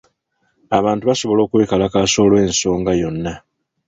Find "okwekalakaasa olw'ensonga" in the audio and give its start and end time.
1.43-2.91